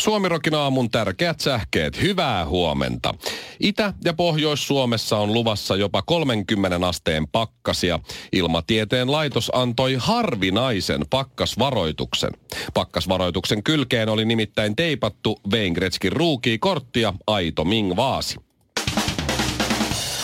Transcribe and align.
Suomirokin 0.00 0.54
aamun 0.54 0.90
tärkeät 0.90 1.40
sähkeet. 1.40 2.02
Hyvää 2.02 2.46
huomenta. 2.46 3.14
Itä- 3.60 3.94
ja 4.04 4.12
Pohjois-Suomessa 4.14 5.18
on 5.18 5.34
luvassa 5.34 5.76
jopa 5.76 6.02
30 6.02 6.88
asteen 6.88 7.28
pakkasia. 7.28 8.00
Ilmatieteen 8.32 9.12
laitos 9.12 9.50
antoi 9.54 9.96
harvinaisen 9.98 11.04
pakkasvaroituksen. 11.10 12.30
Pakkasvaroituksen 12.74 13.62
kylkeen 13.62 14.08
oli 14.08 14.24
nimittäin 14.24 14.76
teipattu 14.76 15.40
Wayne 15.52 15.74
Gretzkin 15.74 16.12
ruukii-korttia 16.12 17.14
Aito 17.26 17.64
Ming 17.64 17.96
Vaasi. 17.96 18.49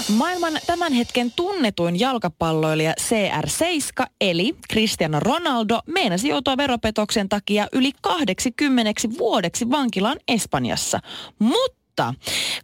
Maailman 0.09 0.59
tämän 0.66 0.92
hetken 0.92 1.33
tunnetuin 1.37 2.01
jalkapalloilija 2.01 2.95
CR7 3.01 4.06
eli 4.20 4.56
Cristiano 4.73 5.20
Ronaldo 5.20 5.80
meinasi 5.87 6.29
joutua 6.29 6.56
veropetoksen 6.56 7.29
takia 7.29 7.66
yli 7.73 7.92
80 8.02 8.92
vuodeksi 9.19 9.70
vankilaan 9.70 10.16
Espanjassa. 10.29 11.01
Mutta 11.38 11.85
mutta 11.96 12.14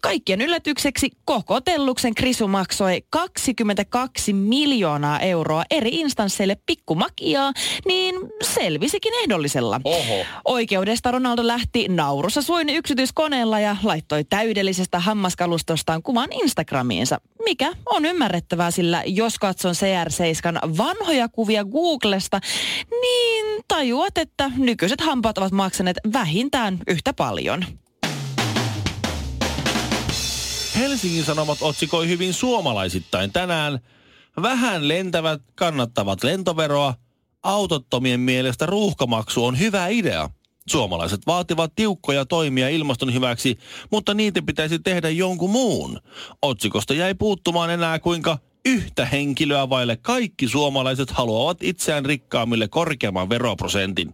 kaikkien 0.01 0.41
yllätykseksi 0.41 1.11
koko 1.25 1.61
Telluksen 1.61 2.15
Krisu 2.15 2.49
maksoi 2.49 3.03
22 3.11 4.33
miljoonaa 4.33 5.21
euroa 5.21 5.65
eri 5.71 5.91
instansseille 5.91 6.57
pikkumakiaa, 6.67 7.53
niin 7.87 8.15
selvisikin 8.43 9.13
ehdollisella. 9.23 9.81
Oho. 9.85 10.25
Oikeudesta 10.45 11.11
Ronaldo 11.11 11.47
lähti 11.47 11.89
naurussa 11.89 12.43
suin 12.43 12.69
yksityiskoneella 12.69 13.61
ja 13.61 13.77
laittoi 13.83 14.25
täydellisestä 14.25 14.99
hammaskalustostaan 14.99 16.03
kuvan 16.03 16.33
Instagramiinsa. 16.33 17.21
Mikä 17.45 17.73
on 17.87 18.05
ymmärrettävää, 18.05 18.71
sillä 18.71 19.03
jos 19.07 19.39
katson 19.39 19.75
CR7 19.75 20.77
vanhoja 20.79 21.29
kuvia 21.29 21.65
Googlesta, 21.65 22.41
niin 23.01 23.65
tajuat, 23.69 24.19
että 24.19 24.51
nykyiset 24.57 25.01
hampaat 25.01 25.39
ovat 25.39 25.53
maksaneet 25.53 25.97
vähintään 26.13 26.79
yhtä 26.87 27.13
paljon. 27.13 27.65
Helsingin 30.77 31.25
Sanomat 31.25 31.59
otsikoi 31.61 32.09
hyvin 32.09 32.35
suomalaisittain 32.35 33.33
tänään. 33.33 33.79
Vähän 34.43 34.89
lentävät 34.89 35.43
kannattavat 35.55 36.25
lentoveroa. 36.25 36.95
Autottomien 37.43 38.21
mielestä 38.21 38.67
ruuhkamaksu 38.67 39.45
on 39.45 39.59
hyvä 39.59 39.89
idea. 39.89 40.31
Suomalaiset 40.69 41.21
vaativat 41.27 41.73
tiukkoja 41.75 42.25
toimia 42.25 42.69
ilmaston 42.69 43.15
hyväksi, 43.15 43.59
mutta 43.91 44.15
niitä 44.15 44.43
pitäisi 44.43 44.79
tehdä 44.79 45.11
jonkun 45.11 45.51
muun. 45.51 46.01
Otsikosta 46.43 46.95
jäi 46.95 47.15
puuttumaan 47.15 47.71
enää 47.71 47.99
kuinka 47.99 48.39
yhtä 48.67 49.07
henkilöä 49.07 49.69
vaille 49.69 49.97
kaikki 49.97 50.49
suomalaiset 50.49 51.11
haluavat 51.11 51.63
itseään 51.63 52.05
rikkaammille 52.05 52.69
korkeamman 52.69 53.29
veroprosentin. 53.29 54.13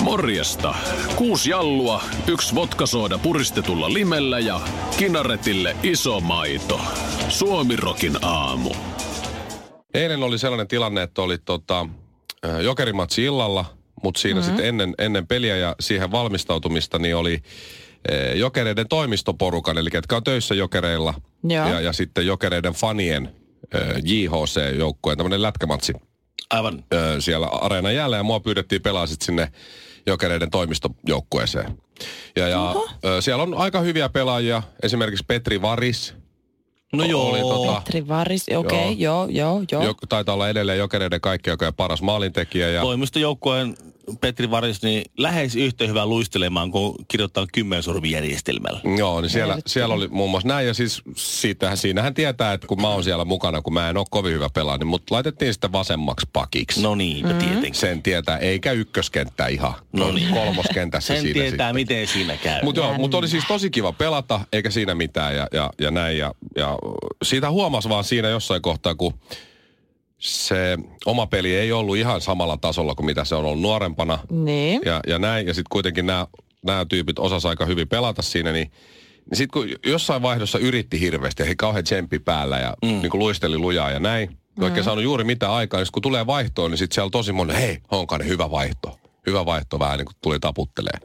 Morjesta. 0.00 0.74
Kuusi 1.16 1.50
jallua, 1.50 2.02
yksi 2.28 2.54
vodkasooda 2.54 3.18
puristetulla 3.18 3.92
limellä 3.92 4.38
ja 4.38 4.60
kinaretille 4.98 5.76
iso 5.82 6.20
maito. 6.20 6.80
Suomirokin 7.28 8.24
aamu. 8.24 8.70
Eilen 9.94 10.22
oli 10.22 10.38
sellainen 10.38 10.68
tilanne, 10.68 11.02
että 11.02 11.22
oli 11.22 11.38
tota, 11.38 11.86
jokerimatsi 12.62 13.24
illalla, 13.24 13.64
mutta 14.02 14.20
siinä 14.20 14.40
mm-hmm. 14.40 14.48
sitten 14.48 14.66
ennen, 14.66 14.94
ennen 14.98 15.26
peliä 15.26 15.56
ja 15.56 15.76
siihen 15.80 16.10
valmistautumista 16.10 16.98
niin 16.98 17.16
oli 17.16 17.42
jokereiden 18.34 18.88
toimistoporukan, 18.88 19.78
eli 19.78 19.90
ketkä 19.90 20.16
on 20.16 20.24
töissä 20.24 20.54
jokereilla. 20.54 21.14
Joo. 21.44 21.68
Ja, 21.68 21.80
ja 21.80 21.92
sitten 21.92 22.26
jokereiden 22.26 22.72
fanien 22.72 23.28
JHC-joukkueen 24.04 25.18
tämmöinen 25.18 25.42
lätkämatsi 25.42 25.92
Aivan. 26.50 26.84
ö, 26.94 27.16
siellä 27.20 27.46
areenan 27.46 27.94
jäällä 27.94 28.16
ja 28.16 28.22
mua 28.22 28.40
pyydettiin 28.40 28.82
pelaa 28.82 29.06
sit 29.06 29.22
sinne 29.22 29.52
jokereiden 30.08 30.50
toimistojoukkueeseen. 30.50 31.78
Ja, 32.36 32.48
ja 32.48 32.74
siellä 33.20 33.42
on 33.42 33.54
aika 33.54 33.80
hyviä 33.80 34.08
pelaajia, 34.08 34.62
esimerkiksi 34.82 35.24
Petri 35.28 35.62
Varis. 35.62 36.14
No 36.92 37.04
joo. 37.04 37.30
Oli 37.30 37.40
tota, 37.40 37.80
Petri 37.80 38.08
Varis, 38.08 38.46
okei, 38.56 38.78
okay, 38.78 38.92
joo, 38.92 39.26
joo, 39.30 39.62
joo. 39.72 39.82
jo, 39.82 39.94
taitaa 40.08 40.34
olla 40.34 40.48
edelleen 40.48 40.78
jokereiden 40.78 41.20
kaikkien 41.20 41.56
paras 41.76 42.02
maalintekijä. 42.02 42.68
Ja, 42.68 42.80
Toimistojoukkueen 42.80 43.74
Petri 44.20 44.50
Varis 44.50 44.82
niin 44.82 45.04
lähes 45.18 45.56
yhtä 45.56 45.86
hyvä 45.86 46.06
luistelemaan 46.06 46.70
kuin 46.70 46.94
kirjoittaa 47.08 47.46
kymmensorvijärjestelmällä. 47.52 48.80
Joo, 48.98 49.20
niin 49.20 49.30
siellä, 49.30 49.58
siellä 49.66 49.94
oli 49.94 50.08
muun 50.08 50.30
muassa 50.30 50.48
näin. 50.48 50.66
Ja 50.66 50.74
siis 50.74 51.02
siitähän, 51.16 51.76
siinähän 51.76 52.14
tietää, 52.14 52.52
että 52.52 52.66
kun 52.66 52.80
mä 52.82 52.88
oon 52.88 53.04
siellä 53.04 53.24
mukana, 53.24 53.62
kun 53.62 53.72
mä 53.72 53.90
en 53.90 53.96
ole 53.96 54.06
kovin 54.10 54.32
hyvä 54.32 54.48
pelaaja, 54.54 54.78
niin 54.78 54.86
mut 54.86 55.10
laitettiin 55.10 55.54
sitten 55.54 55.72
vasemmaksi 55.72 56.26
pakiksi. 56.32 56.82
No 56.82 56.94
niin, 56.94 57.26
mm-hmm. 57.26 57.38
tietenkin. 57.38 57.74
Sen 57.74 58.02
tietää, 58.02 58.38
eikä 58.38 58.72
ykköskenttä 58.72 59.46
ihan. 59.46 59.74
No 59.92 60.12
niin. 60.12 60.34
Kolmoskentässä 60.34 61.14
Sen 61.14 61.22
siinä 61.22 61.34
tietää, 61.34 61.50
sitten. 61.50 61.74
miten 61.74 62.06
siinä 62.06 62.36
käy. 62.36 62.62
Mutta 62.62 62.80
joo, 62.80 62.98
mut 62.98 63.14
oli 63.14 63.28
siis 63.28 63.44
tosi 63.48 63.70
kiva 63.70 63.92
pelata, 63.92 64.40
eikä 64.52 64.70
siinä 64.70 64.94
mitään 64.94 65.36
ja, 65.36 65.46
ja, 65.52 65.70
ja 65.80 65.90
näin. 65.90 66.18
Ja, 66.18 66.34
ja 66.56 66.77
siitä 67.24 67.50
huomasi 67.50 67.88
vaan 67.88 68.04
siinä 68.04 68.28
jossain 68.28 68.62
kohtaa, 68.62 68.94
kun 68.94 69.14
se 70.18 70.78
oma 71.06 71.26
peli 71.26 71.56
ei 71.56 71.72
ollut 71.72 71.96
ihan 71.96 72.20
samalla 72.20 72.56
tasolla 72.56 72.94
kuin 72.94 73.06
mitä 73.06 73.24
se 73.24 73.34
on 73.34 73.44
ollut 73.44 73.62
nuorempana. 73.62 74.18
Niin. 74.30 74.80
Ja, 74.84 75.00
ja 75.06 75.18
näin, 75.18 75.46
ja 75.46 75.54
sitten 75.54 75.70
kuitenkin 75.70 76.06
nämä, 76.06 76.26
nämä 76.62 76.84
tyypit 76.84 77.18
osas 77.18 77.46
aika 77.46 77.66
hyvin 77.66 77.88
pelata 77.88 78.22
siinä, 78.22 78.52
niin, 78.52 78.70
niin 79.30 79.36
sitten 79.36 79.60
kun 79.62 79.68
jossain 79.86 80.22
vaihdossa 80.22 80.58
yritti 80.58 81.00
hirveästi, 81.00 81.42
ja 81.42 81.46
he 81.46 81.54
kauhean 81.54 81.84
tsemppi 81.84 82.18
päällä 82.18 82.58
ja 82.58 82.74
mm. 82.82 82.88
niin 82.88 83.10
kuin 83.10 83.18
luisteli 83.18 83.58
lujaa 83.58 83.90
ja 83.90 84.00
näin, 84.00 84.28
mm. 84.56 84.64
oikein 84.64 84.84
saanut 84.84 85.04
juuri 85.04 85.24
mitä 85.24 85.54
aikaa, 85.54 85.80
niin 85.80 85.86
sit 85.86 85.92
kun 85.92 86.02
tulee 86.02 86.26
vaihtoon, 86.26 86.70
niin 86.70 86.78
sitten 86.78 86.94
siellä 86.94 87.06
on 87.06 87.10
tosi 87.10 87.32
moni, 87.32 87.54
hei, 87.54 87.78
Honkanen, 87.90 88.28
hyvä 88.28 88.50
vaihto. 88.50 88.98
Hyvä 89.26 89.46
vaihto 89.46 89.78
vähän 89.78 89.98
niin 89.98 90.06
kuin 90.06 90.16
tuli 90.20 90.40
taputtelee. 90.40 90.98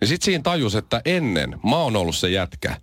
Niin 0.00 0.08
sitten 0.08 0.24
siinä 0.24 0.42
tajus, 0.42 0.74
että 0.74 1.02
ennen 1.04 1.60
mä 1.70 1.76
oon 1.76 1.96
ollut 1.96 2.16
se 2.16 2.28
jätkä, 2.28 2.76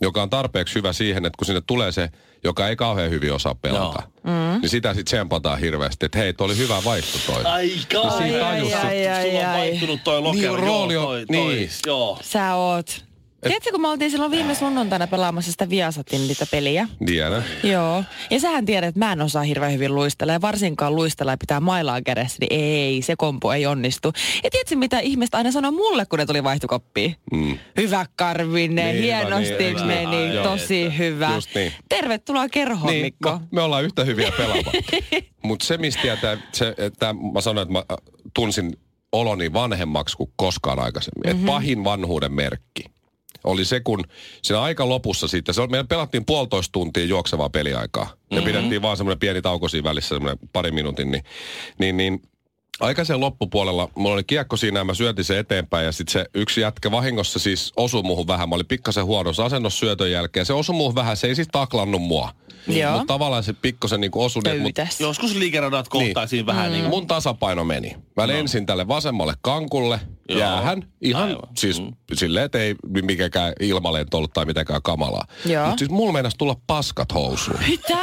joka 0.00 0.22
on 0.22 0.30
tarpeeksi 0.30 0.74
hyvä 0.74 0.92
siihen, 0.92 1.26
että 1.26 1.36
kun 1.38 1.46
sinne 1.46 1.60
tulee 1.66 1.92
se, 1.92 2.10
joka 2.44 2.68
ei 2.68 2.76
kauhean 2.76 3.10
hyvin 3.10 3.32
osaa 3.32 3.54
pelata, 3.54 4.02
mm. 4.24 4.60
niin 4.60 4.68
sitä 4.70 4.88
sitten 4.88 5.04
tsempataan 5.04 5.58
hirveästi, 5.58 6.06
että 6.06 6.18
hei, 6.18 6.32
toi 6.32 6.44
oli 6.44 6.56
hyvä 6.56 6.84
vaihto 6.84 7.18
toi. 7.26 7.44
Aika. 7.44 8.10
siinä 8.18 8.48
Ai, 8.48 8.56
tajus, 8.60 8.74
ai, 8.74 9.04
että- 9.04 9.16
ai, 9.16 9.24
Sulla 9.26 9.38
on 9.40 9.46
ai, 9.46 9.52
ai. 9.54 9.58
vaihtunut 9.58 10.04
toi 10.04 10.20
lokero. 10.20 10.56
Niin, 10.56 10.66
rooli 10.66 10.96
on- 10.96 11.02
joo, 11.02 11.06
toi, 11.06 11.24
niin. 11.28 11.68
Toi, 11.68 11.68
joo. 11.86 12.18
Sä 12.22 12.54
oot. 12.54 13.04
Tiedätkö, 13.42 13.70
kun 13.70 13.80
me 13.80 13.88
oltiin 13.88 14.10
silloin 14.10 14.30
viime 14.30 14.54
sunnuntaina 14.54 15.06
pelaamassa 15.06 15.50
sitä 15.52 15.68
Viasatin 15.70 16.26
niitä 16.28 16.46
peliä? 16.50 16.88
Tiedän. 17.06 17.44
Joo. 17.62 18.04
Ja 18.30 18.40
sähän 18.40 18.64
tiedät, 18.64 18.88
että 18.88 18.98
mä 18.98 19.12
en 19.12 19.20
osaa 19.22 19.42
hirveän 19.42 19.72
hyvin 19.72 19.94
luistella. 19.94 20.32
Ja 20.32 20.40
varsinkaan 20.40 20.96
luistella 20.96 21.32
ja 21.32 21.36
pitää 21.36 21.60
mailaa 21.60 22.02
kädessä, 22.02 22.36
niin 22.40 22.60
ei, 22.60 23.02
se 23.02 23.16
kompo 23.16 23.52
ei 23.52 23.66
onnistu. 23.66 24.12
Ja 24.44 24.50
tiedätkö, 24.50 24.76
mitä 24.76 25.00
ihmiset 25.00 25.34
aina 25.34 25.52
sanoo 25.52 25.70
mulle, 25.72 26.06
kun 26.06 26.18
ne 26.18 26.26
tuli 26.26 26.44
vaihtokoppiin? 26.44 27.16
Mm. 27.32 27.58
Hyvä 27.76 28.06
Karvinen, 28.16 28.94
Niin, 28.94 29.02
hienosti 29.04 29.72
no 29.72 29.78
niin, 29.78 29.86
meni, 29.86 30.06
niin? 30.16 30.34
Joo. 30.34 30.44
tosi 30.44 30.98
hyvä. 30.98 31.34
Just 31.34 31.54
niin. 31.54 31.72
Tervetuloa 31.88 32.48
kerhoon, 32.48 32.92
Niin, 32.92 33.04
Mikko. 33.04 33.30
no, 33.30 33.40
me 33.52 33.62
ollaan 33.62 33.84
yhtä 33.84 34.04
hyviä 34.04 34.32
pelaamaan. 34.36 34.76
Mutta 35.44 35.64
se, 35.64 35.76
mistä 35.78 36.02
tietää, 36.02 36.36
se, 36.52 36.74
että 36.78 37.14
mä 37.32 37.40
sanoin, 37.40 37.62
että 37.62 37.72
mä 37.72 37.78
äh, 37.78 37.96
tunsin 38.34 38.72
oloni 39.12 39.52
vanhemmaksi 39.52 40.16
kuin 40.16 40.32
koskaan 40.36 40.78
aikaisemmin. 40.78 41.26
Mm-hmm. 41.26 41.48
Et 41.48 41.54
pahin 41.54 41.84
vanhuuden 41.84 42.32
merkki 42.32 42.84
oli 43.48 43.64
se, 43.64 43.80
kun 43.80 44.04
siinä 44.42 44.62
aika 44.62 44.88
lopussa 44.88 45.28
sitten, 45.28 45.54
se 45.54 45.60
oli, 45.60 45.70
meillä 45.70 45.86
pelattiin 45.86 46.24
puolitoista 46.24 46.72
tuntia 46.72 47.04
juoksevaa 47.04 47.50
peliaikaa. 47.50 48.06
Ja 48.06 48.16
mm-hmm. 48.30 48.44
pidettiin 48.44 48.82
vaan 48.82 48.96
semmoinen 48.96 49.18
pieni 49.18 49.42
tauko 49.42 49.68
siinä 49.68 49.88
välissä, 49.88 50.08
semmoinen 50.08 50.48
pari 50.52 50.70
minuutin, 50.70 51.10
niin, 51.10 51.24
niin, 51.78 51.96
niin 51.96 52.22
aika 52.80 53.04
sen 53.04 53.20
loppupuolella, 53.20 53.88
mulla 53.94 54.14
oli 54.14 54.24
kiekko 54.24 54.56
siinä 54.56 54.80
ja 54.80 54.84
mä 54.84 54.94
syötin 54.94 55.24
se 55.24 55.38
eteenpäin 55.38 55.86
ja 55.86 55.92
sitten 55.92 56.12
se 56.12 56.26
yksi 56.34 56.60
jätkä 56.60 56.90
vahingossa 56.90 57.38
siis 57.38 57.72
osui 57.76 58.02
muuhun 58.02 58.26
vähän. 58.26 58.48
Mä 58.48 58.54
olin 58.54 58.66
pikkasen 58.66 59.04
huonossa 59.04 59.44
asennossa 59.44 59.78
syötön 59.78 60.10
jälkeen. 60.10 60.46
Se 60.46 60.52
osui 60.52 60.76
muuhun 60.76 60.94
vähän, 60.94 61.16
se 61.16 61.26
ei 61.26 61.34
siis 61.34 61.48
taklannut 61.52 62.02
mua. 62.02 62.32
Joo. 62.66 62.92
Mutta 62.92 63.14
tavallaan 63.14 63.42
se 63.42 63.52
pikkasen 63.52 64.00
niin 64.00 64.10
osui. 64.14 64.42
niin, 64.42 64.62
mut-. 64.62 65.00
Joskus 65.00 65.34
liikeradat 65.34 65.88
kohtaa 65.88 66.22
Niin. 66.22 66.28
siinä 66.28 66.46
vähän 66.46 66.72
niin 66.72 66.82
kuin... 66.82 66.90
Mun 66.90 67.06
tasapaino 67.06 67.64
meni. 67.64 67.96
Mä 68.16 68.28
lensin 68.28 68.66
tälle 68.66 68.88
vasemmalle 68.88 69.34
kankulle, 69.40 70.00
Joo. 70.28 70.38
jäähän, 70.40 70.82
ihan 71.00 71.22
Aivan. 71.28 71.48
siis 71.56 71.82
silleen, 72.14 72.44
että 72.44 72.58
ei 72.58 72.74
mikään 73.02 73.52
ilmalento 73.60 74.16
ollut 74.16 74.32
tai 74.32 74.44
mitenkään 74.46 74.82
kamalaa. 74.82 75.24
Mutta 75.66 75.78
siis 75.78 75.90
mulla 75.90 76.12
meinasi 76.12 76.36
tulla 76.38 76.56
paskat 76.66 77.14
housuun. 77.14 77.58
Mitä? 77.68 77.98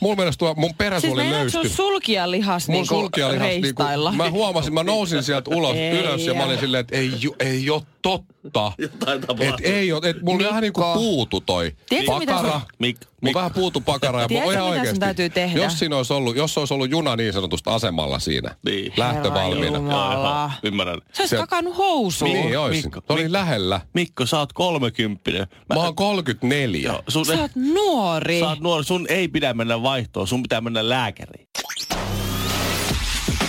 mulla 0.00 0.16
meinasi 0.16 0.38
tulla, 0.38 0.54
mun 0.54 0.74
peräs 0.78 1.00
Siis 1.02 1.12
oli 1.12 1.30
löysty. 1.30 1.68
sulkia 1.68 2.30
lihas 2.30 2.68
Mun 2.68 2.74
niinku 2.74 2.94
sulkijalihas, 2.94 3.46
niinku, 3.46 3.82
mä 4.16 4.30
huomasin, 4.30 4.74
mä 4.74 4.82
nousin 4.82 5.22
sieltä 5.22 5.50
ulos, 5.54 5.76
Ei, 5.76 5.98
ylös 5.98 6.26
ja 6.26 6.34
mä 6.34 6.44
olin 6.44 6.58
silleen, 6.60 6.80
että 6.80 6.96
ei, 6.96 7.10
ei 7.38 7.70
ole 7.70 7.82
totta. 8.04 8.72
Jotain 8.78 9.22
Et 9.40 9.54
ei 9.62 9.92
ole, 9.92 10.08
et 10.08 10.22
mulla 10.22 10.48
vähän 10.48 10.62
niinku 10.62 10.80
Mikko. 10.80 10.94
puutu 10.94 11.40
toi 11.40 11.72
Tiedätkö, 11.88 12.12
pakara. 12.12 12.50
sun- 12.50 12.60
Mik, 12.78 12.96
Mulla 13.00 13.10
Mik, 13.20 13.34
vähän 13.34 13.50
puutu 13.54 13.80
pakara 13.80 14.20
ja 14.22 14.28
Tiedätkö, 14.28 14.52
ihan 14.52 14.64
oikeasti. 14.66 14.98
täytyy 14.98 15.30
tehdä? 15.30 15.62
Jos 15.62 15.78
siinä 15.78 15.96
olisi 15.96 16.12
ollut, 16.12 16.36
jos 16.36 16.58
olisi 16.58 16.74
ollut 16.74 16.90
juna 16.90 17.16
niin 17.16 17.32
sanotusta 17.32 17.74
asemalla 17.74 18.18
siinä. 18.18 18.54
Niin. 18.64 18.92
Lähtövalmiina. 18.96 19.64
Herra 19.64 19.76
Jumala. 19.78 20.52
Ymmärrän. 20.62 21.00
Se 21.12 21.22
olisi 21.22 21.36
kakannut 21.36 21.76
housuun. 21.78 22.30
Niin 22.32 22.58
olisi. 22.58 22.82
Mikko, 22.82 23.00
oli 23.08 23.32
lähellä. 23.32 23.80
Mikko, 23.94 24.26
sä 24.26 24.38
oot 24.38 24.52
kolmekymppinen. 24.52 25.46
Mä 25.74 25.80
oon 25.80 25.94
34. 25.94 26.82
Joo, 26.92 27.02
sun, 27.08 27.26
Sä 27.26 27.40
oot 27.40 27.50
nuori. 27.56 28.40
sä 28.40 28.48
oot 28.48 28.60
nuori, 28.60 28.84
sun 28.84 29.06
ei 29.08 29.28
pidä 29.28 29.54
mennä 29.54 29.82
vaihtoon, 29.82 30.26
sun 30.26 30.42
pitää 30.42 30.60
mennä 30.60 30.88
lääkäriin. 30.88 31.48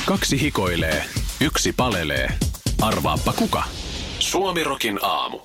Kaksi 0.05 0.41
hikoilee, 0.41 1.03
yksi 1.41 1.73
palelee. 1.73 2.29
Arvaappa 2.81 3.33
kuka? 3.33 3.63
Suomirokin 4.31 4.99
aamu. 5.01 5.39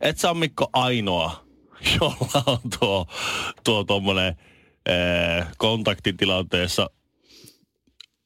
Et 0.00 0.18
sä 0.18 0.34
Mikko 0.34 0.70
ainoa, 0.72 1.44
jolla 2.00 2.42
on 2.46 2.58
tuo, 2.78 3.06
tuo 3.64 3.84
tommonen 3.84 4.36
ee, 4.86 5.46
kontaktitilanteessa, 5.58 6.90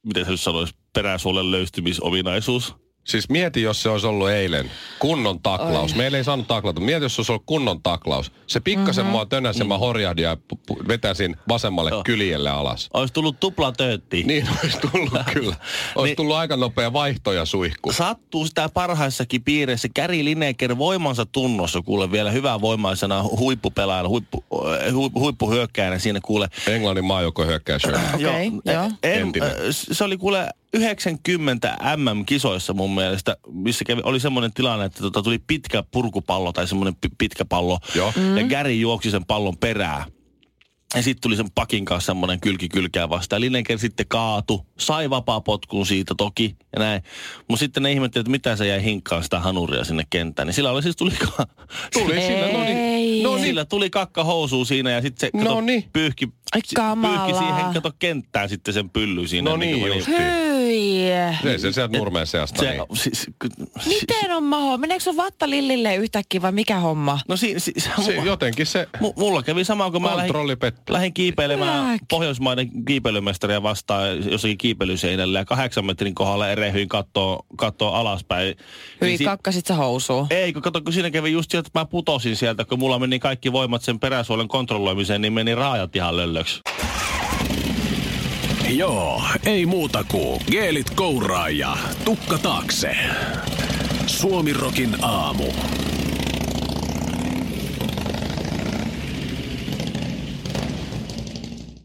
miten 0.07 0.25
se 0.25 0.31
nyt 0.31 0.41
sanoisi, 0.41 0.75
peräsuolen 0.93 1.51
löystymisominaisuus. 1.51 2.84
Siis 3.05 3.29
mieti, 3.29 3.63
jos 3.63 3.83
se 3.83 3.89
olisi 3.89 4.07
ollut 4.07 4.31
eilen 4.31 4.71
kunnon 4.99 5.41
taklaus. 5.41 5.93
Oi. 5.93 5.99
Meillä 5.99 6.19
ei 6.19 6.25
saanut 6.25 6.49
taklata. 6.49 6.81
Mieti, 6.81 7.05
jos 7.05 7.15
se 7.17 7.21
olisi 7.21 7.33
ollut 7.33 7.43
kunnon 7.47 7.83
taklaus. 7.83 8.33
Se 8.47 8.61
pikkasen 8.61 9.05
mm-hmm. 9.05 9.13
mua 9.13 9.27
tönäsi, 9.27 9.65
mä 9.65 9.79
horjahdin 9.79 10.23
ja 10.25 10.35
pu- 10.35 10.59
pu- 10.73 10.89
vetäsin 10.89 11.37
vasemmalle 11.49 11.91
Joo. 11.91 12.03
kyljelle 12.05 12.51
alas. 12.51 12.89
Olisi 12.95 13.15
tullut 13.15 13.41
tupla 13.41 13.73
töötti. 13.73 14.23
Niin 14.23 14.49
olisi 14.63 14.79
tullut 14.79 15.11
kyllä. 15.35 15.57
Olisi 15.95 16.09
Niin- 16.11 16.17
tullut 16.17 16.37
aika 16.37 16.57
nopea 16.57 16.93
vaihto 16.93 17.33
ja 17.33 17.45
suihku. 17.45 17.93
Sattuu 17.93 18.47
sitä 18.47 18.69
parhaissakin 18.75 19.45
piireissä. 19.45 19.89
Gary 19.97 20.25
Lineker 20.25 20.79
voimansa 20.79 21.27
tunnossa, 21.27 21.83
kuule 21.83 22.13
vielä 22.13 22.31
hyvää 22.31 22.61
voimaisena 22.61 23.23
huippupelaajana, 23.23 24.09
huippu, 24.09 24.45
hu, 24.93 25.11
huippuhyökkäjänä 25.15 25.99
siinä 25.99 26.21
kuule. 26.25 26.49
Englannin 26.69 27.05
maajoukko 27.05 27.45
hyökkää 27.45 27.79
Okei, 28.15 28.53
joo. 28.65 28.85
En, 29.03 29.19
Entinen. 29.21 29.49
äh, 29.51 29.57
se 29.71 30.05
oli 30.05 30.17
kuule 30.17 30.49
90 30.75 31.79
MM-kisoissa 31.97 32.73
mun 32.73 32.91
mielestä, 32.95 33.37
missä 33.53 33.85
kävi, 33.85 34.01
oli 34.05 34.21
semmoinen 34.21 34.53
tilanne, 34.53 34.85
että 34.85 35.01
tota, 35.01 35.23
tuli 35.23 35.39
pitkä 35.47 35.83
purkupallo 35.91 36.53
tai 36.53 36.69
semmoinen 36.69 36.95
pi- 37.01 37.09
pitkä 37.19 37.45
pallo. 37.45 37.79
Joo. 37.95 38.13
Mm. 38.17 38.37
Ja 38.39 38.47
Gary 38.49 38.73
juoksi 38.73 39.11
sen 39.11 39.25
pallon 39.25 39.57
perään. 39.57 40.05
Ja 40.97 41.03
sitten 41.03 41.21
tuli 41.23 41.37
sen 41.37 41.47
pakin 41.55 41.85
kanssa 41.85 42.07
semmoinen 42.07 42.41
kylki 42.41 42.69
kylkää 42.69 43.09
vastaan. 43.09 43.41
Lineker 43.43 43.79
sitten 43.79 44.07
kaatu, 44.09 44.67
sai 44.79 45.11
vapaa 45.11 45.41
potkun 45.41 45.87
siitä 45.87 46.15
toki 46.19 46.57
ja 46.73 46.79
näin. 46.83 47.03
Mutta 47.49 47.61
sitten 47.61 47.83
ne 47.83 47.93
ihmetteli, 47.93 48.21
että 48.21 48.31
mitä 48.31 48.57
se 48.57 48.67
jäi 48.67 48.85
hinkkaan 48.85 49.23
sitä 49.25 49.41
hanuria 49.41 49.85
sinne 49.85 50.03
kenttään. 50.11 50.47
Niin 50.47 50.55
sillä 50.55 50.71
oli 50.71 50.83
siis 50.83 50.97
tuli, 50.97 51.11
ka- 51.11 51.47
Tuli 51.93 52.21
sillä, 52.21 52.53
no 52.53 52.65
niin. 52.65 53.23
No 53.23 53.35
niin. 53.35 53.45
sillä 53.47 53.65
tuli 53.65 53.91
kakka 53.91 54.25
housuun 54.25 54.67
siinä 54.67 54.91
ja 54.91 55.03
sitten 55.03 55.21
se 55.33 55.39
kato, 55.39 55.55
Noniin. 55.55 55.85
pyyhki, 55.93 56.29
Ai 56.55 56.61
si- 56.65 56.75
kamalaa. 56.75 57.27
pyyhki 57.27 57.45
siihen 57.45 57.73
kato 57.75 57.91
kenttään 57.99 58.49
sitten 58.49 58.75
sen 58.75 58.91
pylly 58.91 59.29
siinä. 59.29 59.51
No 59.51 59.57
niin 59.57 59.87
justiin. 59.87 60.17
Hyi. 60.75 61.53
Se, 61.53 61.59
se 61.59 61.73
sieltä 61.73 61.99
nurmeen 61.99 62.27
seasta. 62.27 62.63
Se, 62.63 62.71
niin. 62.71 62.83
siis, 62.95 63.27
ky- 63.39 63.49
Miten 63.87 64.33
on 64.33 64.43
maho? 64.45 64.79
Meneekö 64.79 65.05
sun 65.05 65.17
vatta 65.17 65.51
Lillille 65.51 65.95
yhtäkkiä 65.97 66.43
vai 66.43 66.53
mikä 66.53 66.79
homma? 66.79 67.19
No 67.29 67.37
si, 67.37 67.61
si, 67.61 67.73
se, 67.79 67.91
Se, 68.03 68.15
jotenkin 68.15 68.67
se 68.67 68.89
mu, 69.01 69.13
mulla 69.17 69.43
kävi 69.43 69.65
sama, 69.65 69.91
kun 69.91 70.03
mä 70.03 70.17
lähdin, 70.17 70.33
lähdin 70.89 71.15
kiipeilemään 71.15 71.85
Lääk. 71.85 72.03
Pohjoismaiden 72.11 72.85
kiipeilymestaria 72.85 73.63
vastaan 73.63 74.31
jossakin 74.31 74.59
kiipeilyseinällä 74.59 75.39
ja 75.39 75.45
kahdeksan 75.45 75.85
metrin 75.85 76.15
kohdalla 76.15 76.49
erehyin 76.49 76.89
kattoo, 76.89 77.47
kattoo 77.57 77.93
alaspäin. 77.93 78.47
Hyi, 79.01 79.09
Niin 79.09 79.19
si- 79.19 79.25
kakkasit 79.25 79.67
sä 79.67 79.75
housuun. 79.75 80.27
ei, 80.31 80.53
kun 80.53 80.63
kato, 80.63 80.81
kun 80.81 80.93
siinä 80.93 81.11
kävi 81.11 81.33
just 81.33 81.51
sieltä, 81.51 81.67
että 81.67 81.81
mä 81.81 81.85
putosin 81.85 82.37
sieltä, 82.37 82.65
kun 82.65 82.79
mulla 82.79 82.99
meni 82.99 83.19
kaikki 83.19 83.53
voimat 83.53 83.83
sen 83.83 84.01
peräsuolen 84.01 84.49
kontrolloimiseen, 84.49 85.21
niin 85.21 85.33
meni 85.33 85.55
raajat 85.55 85.97
ihan 85.97 86.17
löllöksi. 86.17 86.61
Joo, 88.69 89.23
ei 89.47 89.67
muuta 89.67 90.05
kuin 90.11 90.41
geelit 90.51 90.91
kouraa 90.91 91.49
ja 91.49 91.77
tukka 92.05 92.39
taakse. 92.39 92.97
Suomirokin 94.07 95.05
aamu. 95.05 95.45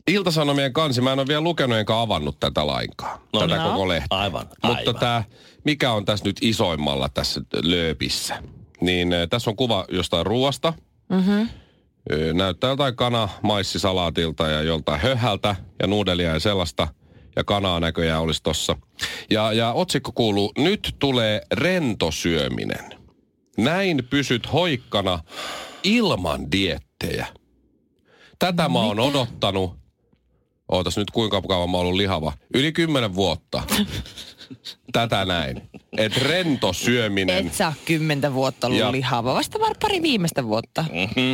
Iltasanomien 0.08 0.74
kansi, 0.74 1.02
mä 1.02 1.14
en 1.14 1.20
ole 1.20 1.28
vielä 1.28 1.42
lukenut 1.42 1.78
enkä 1.78 2.02
avannut 2.02 2.40
tätä 2.40 2.68
lainkaan. 2.68 3.20
No 3.34 3.40
tätä 3.40 3.58
niin. 3.58 3.72
koko 3.72 3.88
lehtiä. 3.88 4.18
Aivan, 4.18 4.46
Mutta 4.64 4.78
aivan. 4.78 4.96
tämä, 4.96 5.24
mikä 5.64 5.92
on 5.92 6.06
tässä 6.06 6.26
nyt 6.26 6.38
isoimmalla 6.42 7.10
tässä 7.10 7.42
lööpissä, 7.64 8.44
niin 8.82 9.14
äh, 9.14 9.28
tässä 9.30 9.50
on 9.50 9.56
kuva 9.56 9.86
jostain 9.92 10.26
ruoasta. 10.26 10.74
Mm-hmm. 11.10 11.50
Näyttää 12.34 12.70
jotain 12.70 12.96
kana 12.96 13.30
maissisalaatilta 13.42 14.48
ja 14.48 14.62
joltain 14.62 15.02
höhältä 15.02 15.56
ja 15.80 15.88
nuudelia 15.88 16.34
ja 16.34 16.40
sellaista. 16.40 16.88
Ja 17.36 17.44
kanaa 17.44 17.80
näköjään 17.80 18.22
olisi 18.22 18.44
tossa. 18.44 18.76
Ja, 19.30 19.54
ja 19.54 19.74
otsikko 19.74 20.12
kuuluu, 20.12 20.52
nyt 20.58 20.96
tulee 21.00 21.42
rentosyöminen. 21.54 23.00
Näin 23.58 24.04
pysyt 24.10 24.54
hoikkana 24.54 25.20
ilman 25.84 26.52
diettejä. 26.52 27.28
Tätä 28.40 28.70
mä 28.70 28.80
oon 28.80 29.00
odottanut. 29.00 29.80
Ootas 30.72 30.98
nyt 30.98 31.12
kuinka 31.12 31.42
kauan 31.42 31.70
mä 31.70 31.78
oon 31.78 31.86
ollut 31.86 31.98
lihava. 31.98 32.34
Yli 32.54 32.72
kymmenen 32.72 33.16
vuotta. 33.16 33.64
Tätä 34.94 35.26
näin. 35.26 35.70
Et 35.98 36.18
rento 36.18 36.74
syöminen. 36.74 37.48
Et 37.48 37.54
oo 37.66 37.74
kymmentä 37.86 38.34
vuotta 38.34 38.68
ollut 38.68 38.80
Ja- 38.80 38.92
lihava, 38.92 39.34
vasta 39.34 39.60
var 39.60 39.76
pari 39.82 40.02
viimeistä 40.02 40.44
vuotta. 40.44 40.86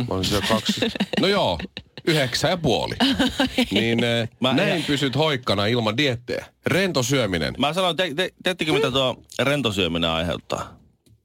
Mä 0.08 0.14
olin 0.14 0.24
siellä 0.24 0.46
kaksi. 0.48 0.80
No 1.20 1.26
joo, 1.26 1.58
yhdeksän 2.06 2.50
ja 2.50 2.56
puoli. 2.56 2.94
Niin 3.70 4.04
eh, 4.04 4.28
Mä- 4.40 4.52
näin 4.52 4.78
ja- 4.80 4.84
pysyt 4.86 5.16
hoikkana 5.16 5.66
ilman 5.66 5.96
diettejä. 5.96 6.46
Rento 6.66 7.02
syöminen. 7.02 7.54
Mä 7.58 7.72
sanoin, 7.72 7.96
te, 7.96 8.12
te, 8.16 8.30
teettekö 8.42 8.72
mitä 8.72 8.90
tuo 8.90 9.22
rentosyöminen 9.42 10.10
aiheuttaa? 10.10 10.76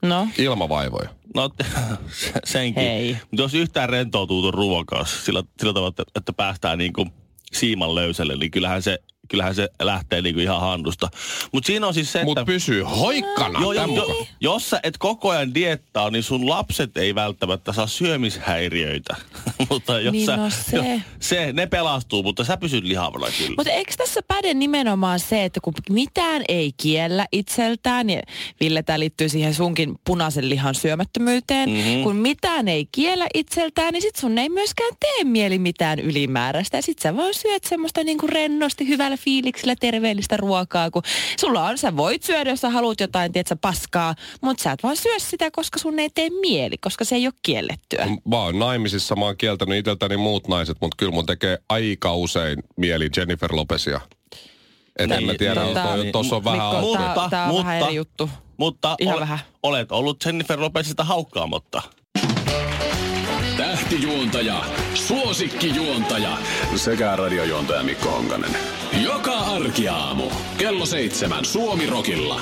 No, 0.01 0.27
Ilmavaivoja. 0.37 1.09
No 1.35 1.49
se- 2.11 2.31
senkin. 2.45 2.83
Hei. 2.83 3.17
Mutta 3.31 3.41
jos 3.41 3.53
yhtään 3.53 3.89
rentoutuu 3.89 4.41
tuon 4.41 4.53
ruoan 4.53 4.85
kanssa 4.85 5.25
sillä, 5.25 5.43
sillä 5.59 5.73
tavalla, 5.73 5.89
että, 5.89 6.03
että 6.15 6.33
päästään 6.33 6.77
niin 6.77 6.93
kuin 6.93 7.11
siiman 7.53 7.95
löysälle, 7.95 8.35
niin 8.35 8.51
kyllähän 8.51 8.81
se, 8.81 8.99
kyllähän 9.31 9.55
se 9.55 9.69
lähtee 9.81 10.21
niin 10.21 10.35
kuin 10.35 10.43
ihan 10.43 10.61
handusta. 10.61 11.09
Mutta 11.51 11.67
siinä 11.67 11.87
on 11.87 11.93
siis 11.93 12.11
se, 12.11 12.23
Mutta 12.23 12.41
että... 12.41 12.51
pysyy 12.51 12.81
hoikkana. 12.83 13.59
Jo, 13.61 13.71
jo, 13.71 13.87
jo, 13.95 14.27
jos 14.41 14.69
sä 14.69 14.79
et 14.83 14.97
koko 14.97 15.29
ajan 15.29 15.53
diettaa, 15.53 16.09
niin 16.09 16.23
sun 16.23 16.49
lapset 16.49 16.97
ei 16.97 17.15
välttämättä 17.15 17.73
saa 17.73 17.87
syömishäiriöitä. 17.87 19.15
mutta 19.69 19.99
jos 19.99 20.11
Niin 20.11 20.25
sä, 20.25 20.37
no 20.37 20.49
se. 20.49 20.77
jo, 20.77 20.83
se. 21.19 21.53
Ne 21.53 21.67
pelastuu, 21.67 22.23
mutta 22.23 22.43
sä 22.43 22.57
pysyt 22.57 22.83
lihavana 22.83 23.27
kyllä. 23.37 23.55
Mutta 23.57 23.71
eikö 23.71 23.93
tässä 23.97 24.21
päde 24.27 24.53
nimenomaan 24.53 25.19
se, 25.19 25.43
että 25.45 25.59
kun 25.63 25.73
mitään 25.89 26.43
ei 26.47 26.71
kiellä 26.77 27.25
itseltään, 27.31 28.09
ja 28.09 28.21
Ville, 28.61 28.83
tämä 28.83 28.99
liittyy 28.99 29.29
siihen 29.29 29.53
sunkin 29.53 29.95
punaisen 30.05 30.49
lihan 30.49 30.75
syömättömyyteen, 30.75 31.69
mm-hmm. 31.69 32.03
kun 32.03 32.15
mitään 32.15 32.67
ei 32.67 32.87
kiellä 32.91 33.27
itseltään, 33.33 33.93
niin 33.93 34.01
sit 34.01 34.15
sun 34.15 34.37
ei 34.37 34.49
myöskään 34.49 34.91
tee 34.99 35.23
mieli 35.23 35.59
mitään 35.59 35.99
ylimääräistä. 35.99 36.77
Ja 36.77 36.81
sit 36.81 36.99
sä 36.99 37.17
vaan 37.17 37.33
syöt 37.33 37.63
semmoista 37.63 38.03
niinku 38.03 38.27
rennosti, 38.27 38.87
hyvällä 38.87 39.17
fiiliksellä, 39.23 39.75
terveellistä 39.79 40.37
ruokaa, 40.37 40.91
kun 40.91 41.01
sulla 41.39 41.65
on, 41.65 41.77
sä 41.77 41.97
voit 41.97 42.23
syödä, 42.23 42.49
jos 42.49 42.61
sä 42.61 42.69
haluat 42.69 42.99
jotain, 42.99 43.31
tiedätkö, 43.33 43.55
paskaa, 43.61 44.15
mutta 44.41 44.63
sä 44.63 44.71
et 44.71 44.83
vaan 44.83 44.97
syö 44.97 45.19
sitä, 45.19 45.51
koska 45.51 45.79
sun 45.79 45.99
ei 45.99 46.09
tee 46.09 46.29
mieli, 46.41 46.77
koska 46.77 47.05
se 47.05 47.15
ei 47.15 47.27
ole 47.27 47.33
kiellettyä. 47.43 48.07
Mä 48.27 48.37
oon 48.37 48.59
naimisissa, 48.59 49.15
mä 49.15 49.25
oon 49.25 49.37
kieltänyt 49.37 49.77
iteltäni 49.77 50.17
muut 50.17 50.47
naiset, 50.47 50.77
mutta 50.81 50.95
kyllä 50.97 51.11
mun 51.11 51.25
tekee 51.25 51.57
aika 51.69 52.13
usein 52.15 52.63
mieli 52.77 53.09
Jennifer 53.17 53.55
Lopesia. 53.55 53.99
Et 54.99 55.11
en 55.11 55.25
mä 55.25 55.33
tiedä, 55.37 55.61
Tota, 55.61 55.81
tota, 55.83 56.11
tuossa 56.11 56.35
on 56.35 56.43
vähän 56.43 56.59
Mikko, 56.59 56.77
auki. 56.77 56.97
tää- 57.15 57.29
tää 57.29 57.45
on 57.49 57.57
vähän 57.65 57.81
eri 57.81 57.95
juttu. 57.95 58.29
Mutta 58.57 58.95
Ihan 58.99 59.13
ole- 59.15 59.21
vähän. 59.21 59.39
olet 59.63 59.91
ollut 59.91 60.25
Jennifer 60.25 60.59
Lopezista 60.61 61.03
haukkaamatta. 61.03 61.81
Tähtijuontaja, 63.57 64.65
suosikkijuontaja 64.93 66.37
sekä 66.75 67.15
radiojuontaja 67.15 67.83
Mikko 67.83 68.09
Honkanen. 68.11 68.51
Joka 68.99 69.31
arkiaamu 69.31 70.23
kello 70.57 70.85
seitsemän 70.85 71.45
Suomirokilla. 71.45 72.41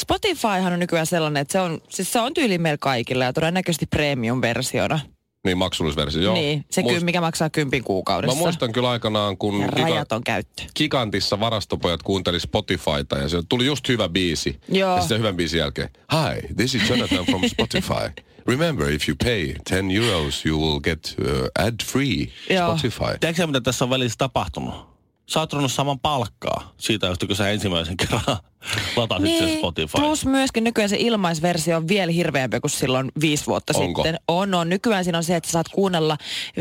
Spotifyhan 0.00 0.72
on 0.72 0.78
nykyään 0.78 1.06
sellainen, 1.06 1.40
että 1.40 1.52
se 1.52 1.60
on, 1.60 1.80
siis 1.88 2.12
se 2.12 2.20
on 2.20 2.34
tyyli 2.34 2.58
meillä 2.58 2.78
kaikilla 2.80 3.24
ja 3.24 3.32
todennäköisesti 3.32 3.86
premium-versiona. 3.86 5.00
Niin 5.44 5.58
maksullisversio, 5.58 6.22
joo. 6.22 6.34
Niin, 6.34 6.64
se 6.70 6.82
Muist- 6.82 7.04
mikä 7.04 7.20
maksaa 7.20 7.50
kympin 7.50 7.84
kuukaudessa. 7.84 8.36
Mä 8.36 8.42
muistan 8.42 8.72
kyllä 8.72 8.90
aikanaan, 8.90 9.36
kun 9.38 9.60
ja 9.60 9.66
Giga- 9.66 10.20
käyttö. 10.24 10.62
Gigantissa 10.76 11.40
varastopojat 11.40 12.02
kuunteli 12.02 12.40
Spotifyta 12.40 13.18
ja 13.18 13.28
se 13.28 13.42
tuli 13.48 13.66
just 13.66 13.88
hyvä 13.88 14.08
biisi. 14.08 14.60
Joo. 14.68 14.94
Ja 14.94 15.00
sitten 15.00 15.18
hyvän 15.18 15.36
biisin 15.36 15.58
jälkeen, 15.58 15.88
Hi, 16.12 16.54
this 16.56 16.74
is 16.74 16.90
Jonathan 16.90 17.24
from 17.26 17.42
Spotify. 17.48 18.22
Remember, 18.46 18.90
if 18.90 19.08
you 19.08 19.16
pay 19.16 19.54
10 19.64 19.90
euros, 19.90 20.44
you 20.44 20.58
will 20.58 20.80
get 20.80 21.16
uh, 21.18 21.66
ad-free. 21.66 22.32
Spotify. 22.66 23.18
Tiedätkö 23.20 23.42
sä, 23.42 23.46
mitä 23.46 23.60
tässä 23.60 23.84
on 23.84 23.90
välissä 23.90 24.16
tapahtunut? 24.18 24.74
Sä 25.26 25.40
oot 25.40 25.50
saamaan 25.66 26.00
palkkaa 26.00 26.74
siitä, 26.78 27.06
just 27.06 27.26
kun 27.26 27.36
sä 27.36 27.48
ensimmäisen 27.48 27.96
kerran 27.96 28.22
latasit 28.96 29.24
niin, 29.24 29.48
sen 29.48 29.58
Spotify. 29.58 29.92
Plus 29.96 30.26
myöskin 30.26 30.64
nykyään 30.64 30.88
se 30.88 30.96
ilmaisversio 30.98 31.76
on 31.76 31.88
vielä 31.88 32.12
hirveämpi 32.12 32.60
kuin 32.60 32.70
silloin 32.70 33.12
viisi 33.20 33.46
vuotta 33.46 33.72
Onko? 33.78 34.02
sitten. 34.02 34.20
On, 34.28 34.54
on. 34.54 34.68
Nykyään 34.68 35.04
siinä 35.04 35.18
on 35.18 35.24
se, 35.24 35.36
että 35.36 35.48
sä 35.48 35.52
saat 35.52 35.68
kuunnella 35.68 36.16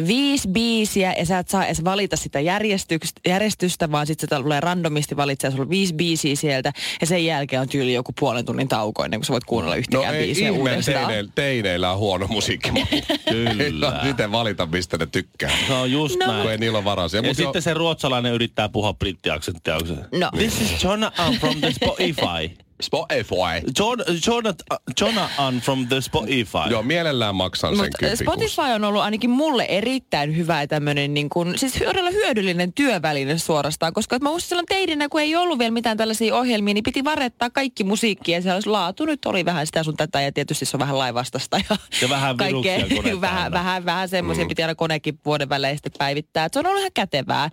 viisi 0.07 0.47
biisiä 0.47 1.13
ja 1.19 1.25
sä 1.25 1.39
et 1.39 1.49
saa 1.49 1.65
edes 1.65 1.83
valita 1.83 2.17
sitä 2.17 2.39
järjestystä, 2.39 3.21
järjestystä 3.27 3.91
vaan 3.91 4.07
sitten 4.07 4.29
se 4.37 4.43
tulee 4.43 4.59
randomisti 4.59 5.17
valitsee 5.17 5.51
sulla 5.51 5.69
viisi 5.69 5.93
biisiä 5.93 6.35
sieltä 6.35 6.73
ja 7.01 7.07
sen 7.07 7.25
jälkeen 7.25 7.61
on 7.61 7.69
tyyli 7.69 7.93
joku 7.93 8.13
puolen 8.19 8.45
tunnin 8.45 8.67
tauko 8.67 9.03
ennen 9.05 9.19
kuin 9.19 9.25
sä 9.25 9.33
voit 9.33 9.43
kuunnella 9.43 9.75
No 9.75 9.79
yhtäkään 9.79 10.15
ei 10.15 10.25
biisiä 10.25 10.47
ihme, 10.47 10.59
uudestaan. 10.59 10.97
teineillä, 10.97 11.31
teineillä 11.35 11.91
on 11.91 11.97
huono 11.97 12.27
musiikkimaku. 12.27 12.95
Kyllä. 13.29 13.99
Miten 14.03 14.31
valita, 14.31 14.65
mistä 14.65 14.97
ne 14.97 15.05
tykkää. 15.05 15.51
Se 15.67 15.73
on 15.73 15.91
just 15.91 16.19
No. 16.19 16.27
näin. 16.27 16.41
Kun 16.41 16.51
ei 16.51 16.57
niillä 16.57 16.77
ole 16.77 16.85
varaa. 16.85 17.07
Ja 17.13 17.21
Mut 17.21 17.37
sitten 17.37 17.61
se 17.61 17.73
ruotsalainen 17.73 18.33
yrittää 18.33 18.69
puhua 18.69 18.93
brittiaksenttia. 18.93 19.77
No. 20.19 20.29
This 20.37 20.61
is 20.61 20.83
Jonathan 20.83 21.33
from 21.39 21.55
the 21.59 21.71
Spotify. 21.95 22.57
Spotify. 22.83 23.71
Jonathan, 23.79 24.79
Jonathan 25.01 25.61
from 25.61 25.87
the 25.87 26.01
Spotify. 26.01 26.69
Joo, 26.69 26.83
mielellään 26.83 27.35
maksan 27.35 27.75
sen 27.75 27.85
Mutta 27.85 27.97
kympin 27.97 28.17
Spotify 28.17 28.61
on 28.75 28.83
ollut 28.83 29.01
ainakin 29.01 29.29
mulle 29.29 29.65
erittäin 29.69 30.37
hyvä 30.37 30.67
tämmöinen, 30.67 31.13
niin 31.13 31.29
kuin, 31.29 31.57
siis 31.59 31.73
todella 31.73 32.09
hyödyllinen 32.09 32.73
työväline 32.73 33.37
suorastaan, 33.37 33.93
koska 33.93 34.19
mä 34.19 34.29
muistin 34.29 34.49
silloin 34.49 34.65
teidinä, 34.65 35.09
kun 35.09 35.21
ei 35.21 35.35
ollut 35.35 35.59
vielä 35.59 35.71
mitään 35.71 35.97
tällaisia 35.97 36.35
ohjelmia, 36.35 36.73
niin 36.73 36.83
piti 36.83 37.03
varettaa 37.03 37.49
kaikki 37.49 37.83
musiikki 37.83 38.31
ja 38.31 38.41
se 38.41 38.53
olisi 38.53 38.69
laatu 38.69 39.05
nyt 39.05 39.25
oli 39.25 39.45
vähän 39.45 39.65
sitä 39.65 39.83
sun 39.83 39.97
tätä 39.97 40.21
ja 40.21 40.31
tietysti 40.31 40.65
se 40.65 40.77
on 40.77 40.79
vähän 40.79 40.97
laivastasta 40.97 41.57
ja, 41.69 41.77
Ja 42.01 42.09
vähän 42.09 42.37
kaikkea, 42.37 42.79
vähän, 43.21 43.51
vähän, 43.51 43.85
vähän 43.85 44.09
semmoisia, 44.09 44.45
mm. 44.45 44.49
piti 44.49 44.61
aina 44.61 44.75
konekin 44.75 45.19
vuoden 45.25 45.49
välein 45.49 45.77
sitten 45.77 45.91
päivittää. 45.97 46.45
Et 46.45 46.53
se 46.53 46.59
on 46.59 46.65
ollut 46.65 46.79
ihan 46.79 46.91
kätevää. 46.93 47.49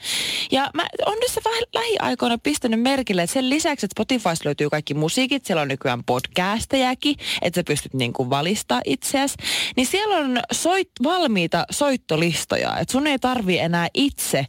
Ja 0.51 0.71
mä 0.75 0.87
on 1.07 1.17
nyt 1.21 1.31
se 1.31 1.41
vähän 1.45 1.63
lähiaikoina 1.75 2.39
pistänyt 2.39 2.81
merkille, 2.81 3.23
että 3.23 3.35
sen 3.35 3.51
lisäksi, 3.51 3.87
että 3.87 3.95
Spotifysta 3.95 4.45
löytyy 4.45 4.71
kaikki 4.71 4.95
musiikit, 5.21 5.45
siellä 5.45 5.63
on 5.63 5.69
nykyään 5.69 6.05
podcastejakin, 6.05 7.17
että 7.43 7.59
sä 7.59 7.65
pystyt 7.65 7.95
niin 7.95 8.13
kuin 8.13 8.31
valistaa 8.31 8.81
itseäsi, 8.85 9.37
niin 9.77 9.87
siellä 9.87 10.17
on 10.17 10.41
soit, 10.53 10.89
valmiita 11.03 11.65
soittolistoja, 11.71 12.79
että 12.79 12.93
sun 12.93 13.07
ei 13.07 13.19
tarvi 13.19 13.59
enää 13.59 13.89
itse 13.95 14.47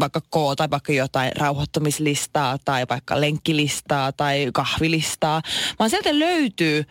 vaikka 0.00 0.20
koota 0.30 0.70
vaikka 0.70 0.92
jotain 0.92 1.32
rauhoittumislistaa 1.36 2.58
tai 2.64 2.86
vaikka 2.90 3.20
lenkkilistaa 3.20 4.12
tai 4.12 4.48
kahvilistaa, 4.52 5.42
vaan 5.78 5.90
sieltä 5.90 6.18
löytyy 6.18 6.84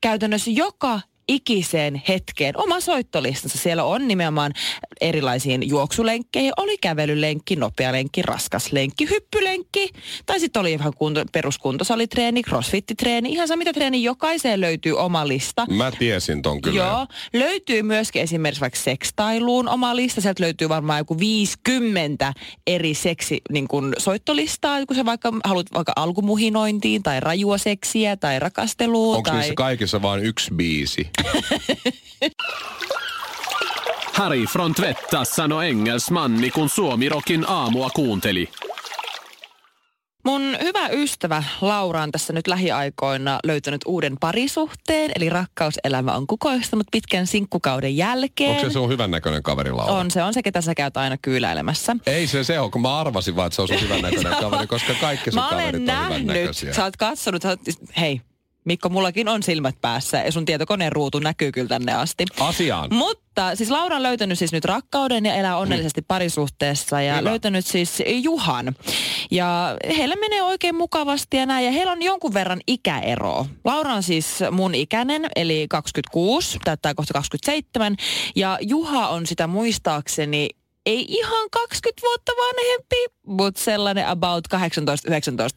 käytännössä 0.00 0.50
joka 0.50 1.00
ikiseen 1.28 2.02
hetkeen 2.08 2.56
oma 2.56 2.80
soittolistansa. 2.80 3.58
Siellä 3.58 3.84
on 3.84 4.08
nimenomaan 4.08 4.52
erilaisiin 5.00 5.68
juoksulenkkeihin. 5.68 6.52
Oli 6.56 6.78
kävelylenkki, 6.78 7.56
nopea 7.56 7.92
lenkki, 7.92 8.22
raskas 8.22 8.72
lenkki, 8.72 9.10
hyppylenkki. 9.10 9.90
Tai 10.26 10.40
sitten 10.40 10.60
oli 10.60 10.72
ihan 10.72 10.92
kunto, 10.96 11.24
peruskuntosalitreeni, 11.32 12.42
crossfittitreeni. 12.42 13.28
Ihan 13.32 13.48
sama 13.48 13.58
mitä 13.58 13.72
treeni, 13.72 14.02
jokaiseen 14.02 14.60
löytyy 14.60 14.98
oma 14.98 15.28
lista. 15.28 15.66
Mä 15.70 15.90
tiesin 15.98 16.42
ton 16.42 16.62
kyllä. 16.62 16.78
Joo. 16.78 17.06
Löytyy 17.32 17.82
myöskin 17.82 18.22
esimerkiksi 18.22 18.60
vaikka 18.60 18.78
sekstailuun 18.78 19.68
oma 19.68 19.96
lista. 19.96 20.20
Sieltä 20.20 20.42
löytyy 20.42 20.68
varmaan 20.68 20.98
joku 20.98 21.18
50 21.18 22.32
eri 22.66 22.94
seksi 22.94 23.40
niin 23.50 23.68
kuin 23.68 23.94
soittolistaa, 23.98 24.86
kun 24.86 24.96
sä 24.96 25.04
vaikka 25.04 25.32
haluat 25.44 25.66
vaikka 25.74 25.92
alkumuhinointiin 25.96 27.02
tai 27.02 27.20
rajua 27.20 27.58
seksiä 27.58 28.16
tai 28.16 28.38
rakastelua. 28.38 29.16
Onko 29.16 29.30
tai... 29.30 29.38
niissä 29.38 29.54
kaikissa 29.54 30.02
vain 30.02 30.24
yksi 30.24 30.54
biisi? 30.54 31.10
Harry 34.12 34.46
från 34.46 34.74
Tvättas 34.74 35.30
sanoi 35.30 35.68
engelsmanni, 35.68 36.50
kun 36.50 36.68
Suomirokin 36.68 37.44
aamua 37.48 37.90
kuunteli. 37.90 38.48
Mun 40.24 40.42
hyvä 40.62 40.88
ystävä 40.88 41.44
Laura 41.60 42.02
on 42.02 42.12
tässä 42.12 42.32
nyt 42.32 42.46
lähiaikoina 42.46 43.38
löytänyt 43.44 43.80
uuden 43.86 44.16
parisuhteen, 44.20 45.10
eli 45.16 45.28
rakkauselämä 45.30 46.12
on 46.12 46.26
kukoistunut 46.26 46.86
pitkän 46.92 47.26
sinkkukauden 47.26 47.96
jälkeen. 47.96 48.50
Onko 48.50 48.62
se 48.62 48.70
sun 48.72 48.88
hyvännäköinen 48.88 49.42
kaveri 49.42 49.72
Laura? 49.72 49.92
On, 49.92 50.10
se 50.10 50.22
on 50.22 50.34
se, 50.34 50.42
ketä 50.42 50.60
sä 50.60 50.74
käyt 50.74 50.96
aina 50.96 51.16
kyyläilemässä. 51.22 51.96
Ei 52.06 52.26
se 52.26 52.44
se 52.44 52.60
ole, 52.60 52.70
kun 52.70 52.82
mä 52.82 52.98
arvasin 52.98 53.36
vaan, 53.36 53.46
että 53.46 53.56
se 53.56 53.62
on 53.62 53.68
sun 53.68 53.80
hyvännäköinen 53.88 54.36
kaveri, 54.40 54.66
koska 54.66 54.92
kaikki 55.00 55.30
sun 55.30 55.40
Mä 55.40 55.48
olen 55.48 55.58
kaverit 55.58 55.80
on 55.80 55.86
nähnyt, 55.86 56.20
hyvännäköisiä. 56.22 56.72
sä 56.74 56.84
oot 56.84 56.96
katsonut, 56.96 57.42
sä 57.42 57.48
oot, 57.48 57.60
hei, 58.00 58.20
Mikko, 58.68 58.88
mullakin 58.88 59.28
on 59.28 59.42
silmät 59.42 59.74
päässä 59.80 60.18
ja 60.18 60.32
sun 60.32 60.44
tietokoneen 60.44 60.92
ruutu 60.92 61.18
näkyy 61.18 61.52
kyllä 61.52 61.68
tänne 61.68 61.92
asti. 61.92 62.24
Asiaan. 62.40 62.94
Mutta 62.94 63.56
siis 63.56 63.70
Laura 63.70 63.96
on 63.96 64.02
löytänyt 64.02 64.38
siis 64.38 64.52
nyt 64.52 64.64
rakkauden 64.64 65.26
ja 65.26 65.34
elää 65.34 65.56
onnellisesti 65.56 66.02
parisuhteessa 66.02 67.02
ja 67.02 67.16
Hyvä. 67.16 67.30
löytänyt 67.30 67.66
siis 67.66 68.02
Juhan. 68.22 68.74
Ja 69.30 69.76
heillä 69.96 70.16
menee 70.16 70.42
oikein 70.42 70.74
mukavasti 70.74 71.36
ja 71.36 71.46
näin 71.46 71.66
ja 71.66 71.72
heillä 71.72 71.92
on 71.92 72.02
jonkun 72.02 72.34
verran 72.34 72.60
ikäeroa. 72.66 73.46
Laura 73.64 73.94
on 73.94 74.02
siis 74.02 74.38
mun 74.50 74.74
ikäinen 74.74 75.26
eli 75.36 75.66
26, 75.70 76.58
täyttää 76.64 76.94
kohta 76.94 77.14
27 77.14 77.96
ja 78.36 78.58
Juha 78.60 79.08
on 79.08 79.26
sitä 79.26 79.46
muistaakseni 79.46 80.48
ei 80.88 81.06
ihan 81.08 81.50
20 81.50 82.02
vuotta 82.02 82.32
vanhempi, 82.32 82.96
mutta 83.26 83.60
sellainen 83.60 84.06
about 84.06 84.44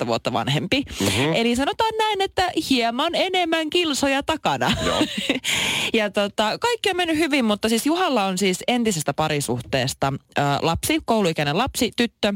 18-19 0.03 0.07
vuotta 0.07 0.33
vanhempi. 0.33 0.83
Mm-hmm. 0.99 1.33
Eli 1.33 1.55
sanotaan 1.55 1.93
näin, 1.97 2.21
että 2.21 2.51
hieman 2.69 3.15
enemmän 3.15 3.69
kilsoja 3.69 4.23
takana. 4.23 4.71
Joo. 4.85 5.01
ja 5.99 6.09
tota, 6.09 6.57
kaikki 6.57 6.89
on 6.89 6.97
mennyt 6.97 7.17
hyvin, 7.17 7.45
mutta 7.45 7.69
siis 7.69 7.85
Juhalla 7.85 8.25
on 8.25 8.37
siis 8.37 8.63
entisestä 8.67 9.13
parisuhteesta 9.13 10.13
ö, 10.37 10.41
lapsi, 10.61 10.99
kouluikäinen 11.05 11.57
lapsi, 11.57 11.91
tyttö. 11.97 12.33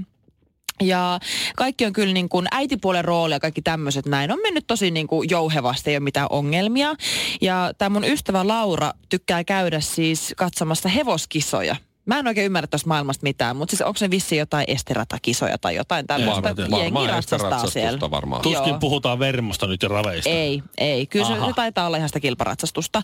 Ja 0.81 1.19
kaikki 1.55 1.85
on 1.85 1.93
kyllä 1.93 2.13
niin 2.13 2.29
kuin 2.29 2.47
äitipuolen 2.51 3.05
rooli 3.05 3.33
ja 3.33 3.39
kaikki 3.39 3.61
tämmöiset 3.61 4.05
näin. 4.05 4.31
On 4.31 4.39
mennyt 4.41 4.67
tosi 4.67 4.91
niin 4.91 5.07
kuin 5.07 5.29
jouhevasti, 5.29 5.89
ei 5.89 5.97
ole 5.97 6.03
mitään 6.03 6.27
ongelmia. 6.29 6.95
Ja 7.41 7.71
tämä 7.77 7.89
mun 7.89 8.03
ystävä 8.03 8.47
Laura 8.47 8.91
tykkää 9.09 9.43
käydä 9.43 9.79
siis 9.79 10.33
katsomassa 10.37 10.89
hevoskisoja. 10.89 11.75
Mä 12.05 12.19
en 12.19 12.27
oikein 12.27 12.45
ymmärrä 12.45 12.67
tuosta 12.67 12.87
maailmasta 12.87 13.23
mitään, 13.23 13.55
mutta 13.55 13.71
siis 13.71 13.81
onko 13.81 13.97
se 13.97 14.11
vissi 14.11 14.37
jotain 14.37 14.65
esteratakisoja 14.67 15.57
tai 15.57 15.75
jotain 15.75 16.07
tällaista? 16.07 16.55
Varmaan- 16.71 17.09
ratsastaa 17.09 17.67
siellä. 17.67 18.11
varmaan. 18.11 18.41
Tuskin 18.41 18.69
Joo. 18.69 18.79
puhutaan 18.79 19.19
vermosta 19.19 19.67
nyt 19.67 19.83
ja 19.83 19.89
raveista. 19.89 20.29
Ei, 20.29 20.63
ei. 20.77 21.05
Kyllä 21.05 21.25
Aha. 21.25 21.47
se 21.47 21.53
taitaa 21.55 21.87
olla 21.87 21.97
ihan 21.97 22.09
sitä 22.09 22.19
kilparatsastusta. 22.19 23.01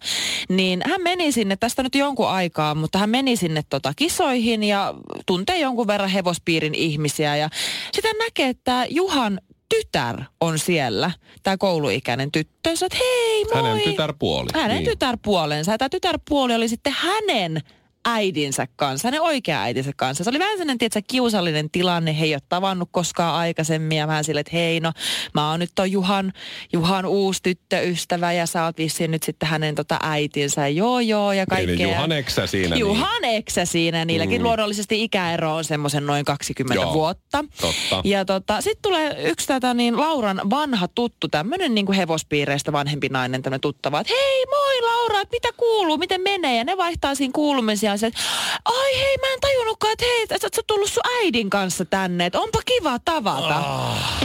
Niin 0.49 0.81
hän 0.89 1.01
meni 1.01 1.31
sinne, 1.31 1.55
tästä 1.55 1.83
nyt 1.83 1.95
jonkun 1.95 2.29
aikaa, 2.29 2.75
mutta 2.75 2.97
hän 2.97 3.09
meni 3.09 3.35
sinne 3.35 3.61
tota 3.69 3.93
kisoihin 3.95 4.63
ja 4.63 4.93
tuntee 5.25 5.59
jonkun 5.59 5.87
verran 5.87 6.09
hevospiirin 6.09 6.75
ihmisiä. 6.75 7.35
Ja 7.35 7.49
sitten 7.93 8.15
näkee, 8.19 8.49
että 8.49 8.85
Juhan 8.89 9.41
tytär 9.69 10.23
on 10.41 10.59
siellä, 10.59 11.11
tämä 11.43 11.57
kouluikäinen 11.57 12.31
tyttö. 12.31 12.75
Sä, 12.75 12.85
että 12.85 12.97
hei 12.97 13.45
moi. 13.45 13.63
Hänen 13.63 13.83
tytärpuoli. 13.83 14.49
Hänen 14.53 14.77
Niin. 14.77 14.89
tytärpuolensa. 14.89 15.71
Ja 15.71 15.77
tämä 15.77 15.89
tytärpuoli 15.89 16.55
oli 16.55 16.67
sitten 16.69 16.93
hänen 16.97 17.61
äidinsä 18.05 18.67
kanssa, 18.75 19.07
hänen 19.07 19.21
oikea 19.21 19.61
äidinsä 19.61 19.91
kanssa. 19.95 20.23
Se 20.23 20.29
oli 20.29 20.39
vähän 20.39 20.51
sellainen, 20.57 20.77
tiedätkö, 20.77 21.01
kiusallinen 21.07 21.69
tilanne. 21.71 22.19
He 22.19 22.25
ei 22.25 22.35
ole 22.35 22.41
tavannut 22.49 22.89
koskaan 22.91 23.35
aikaisemmin 23.35 23.97
ja 23.97 24.07
vähän 24.07 24.23
silleen, 24.23 24.41
että 24.41 24.55
hei 24.55 24.79
no, 24.79 24.91
mä 25.33 25.49
oon 25.51 25.59
nyt 25.59 25.71
ton 25.75 25.91
Juhan, 25.91 26.33
Juhan 26.73 27.05
uusi 27.05 27.39
tyttöystävä 27.43 28.33
ja 28.33 28.45
sä 28.45 28.65
oot 28.65 28.77
vissiin 28.77 29.11
nyt 29.11 29.23
sitten 29.23 29.49
hänen 29.49 29.75
tota 29.75 29.99
äitinsä. 30.03 30.67
Joo 30.67 30.99
joo 30.99 31.31
ja 31.33 31.45
kaikkea. 31.45 31.73
Eli 31.75 31.83
Juhan 31.83 32.11
eksä 32.11 32.47
siinä. 32.47 32.75
Juhan 32.75 33.23
eksä 33.25 33.65
siinä. 33.65 34.05
Niilläkin 34.05 34.41
Mm. 34.41 34.43
luonnollisesti 34.45 35.03
ikäero 35.03 35.55
on 35.55 35.63
semmoisen 35.63 36.05
noin 36.05 36.25
20 36.25 36.81
Joo, 36.81 36.93
vuotta. 36.93 37.45
totta. 37.61 38.01
Ja 38.03 38.25
tota, 38.25 38.61
sitten 38.61 38.81
tulee 38.81 39.29
yksi 39.29 39.47
tätä 39.47 39.73
niin 39.73 39.97
Lauran 39.97 40.41
vanha 40.49 40.87
tuttu, 40.87 41.27
tämmöinen 41.27 41.75
niin 41.75 41.93
hevospiireistä 41.93 42.71
vanhempi 42.71 43.09
nainen, 43.09 43.41
tämmöinen 43.41 43.61
tuttava, 43.61 43.99
että 43.99 44.13
hei 44.13 44.45
moi 44.45 44.81
Laura, 44.81 45.19
mitä 45.31 45.49
kuuluu, 45.57 45.97
miten 45.97 46.21
menee? 46.21 46.57
Ja 46.57 46.63
ne 46.63 46.77
vaihtaa 46.77 47.15
siinä 47.15 47.31
kuulumisia, 47.35 47.90
että 47.93 48.19
ai 48.65 48.97
hei 48.97 49.17
mä 49.17 49.33
en 49.33 49.39
tajunnutkaan, 49.41 49.93
että 49.93 50.05
hei, 50.05 50.21
että 50.23 50.37
sä 50.41 50.47
oot 50.47 50.67
tullut 50.67 50.91
sun 50.91 51.03
äidin 51.21 51.49
kanssa 51.49 51.85
tänne, 51.85 52.25
että 52.25 52.39
onpa 52.39 52.59
kiva 52.65 52.99
tavata. 52.99 53.55
Ah. 53.55 54.21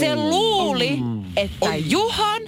Se 0.00 0.16
luuli, 0.16 0.98
että 1.36 1.76
Juhan 1.76 2.42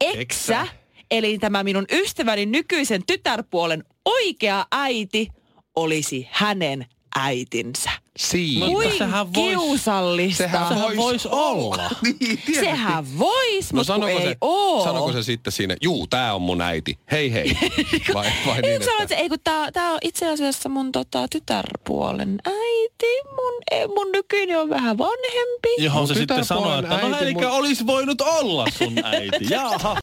eksä, 0.00 0.66
eli 1.10 1.38
tämä 1.38 1.64
minun 1.64 1.86
ystäväni 1.92 2.46
nykyisen 2.46 3.02
tytärpuolen 3.06 3.84
oikea 4.04 4.66
äiti 4.72 5.28
olisi 5.76 6.28
hänen 6.30 6.86
äitinsä. 7.16 7.90
Siinä. 8.18 8.66
Mutta 8.66 8.88
Kuin 8.88 8.98
sehän 8.98 9.26
vois- 9.26 9.32
kiusallista. 9.32 10.42
Sehän 10.42 10.68
Sehän 10.68 10.82
vois 10.82 10.96
vois 10.96 11.26
olla. 11.26 11.90
niin, 12.02 12.18
tietysti. 12.18 12.54
Sehän 12.54 13.18
vois, 13.18 13.72
No 13.72 13.76
mutta 13.96 14.08
ei 14.10 14.18
se, 14.22 14.36
oo. 14.40 14.84
sanoko 14.84 15.12
se 15.12 15.22
sitten 15.22 15.52
siinä, 15.52 15.76
juu, 15.82 16.06
tää 16.06 16.34
on 16.34 16.42
mun 16.42 16.60
äiti, 16.60 16.98
hei 17.12 17.32
hei. 17.32 17.56
Vai, 18.14 18.32
vai 18.46 18.60
niin, 18.62 18.74
että... 18.74 18.90
että 19.00 19.14
ei 19.14 19.28
kun 19.28 19.38
tää, 19.44 19.72
tää 19.72 19.90
on 19.92 19.98
itse 20.02 20.28
asiassa 20.28 20.68
mun 20.68 20.92
tota, 20.92 21.26
tytärpuolen 21.30 22.38
äiti. 22.44 23.20
Mun, 23.36 23.54
ei, 23.70 23.86
mun 23.88 24.12
nykyinen 24.12 24.60
on 24.60 24.70
vähän 24.70 24.98
vanhempi. 24.98 25.68
Johon 25.78 26.00
Mun 26.00 26.08
se 26.08 26.14
sitten 26.14 26.44
sanoo, 26.44 26.78
että 26.78 26.96
no 26.96 27.14
äiti 27.14 27.24
eli 27.24 27.34
mun- 27.34 27.44
olisi 27.46 27.86
voinut 27.86 28.20
olla 28.20 28.64
sun 28.78 29.04
äiti. 29.04 29.46
Jaha. 29.50 29.96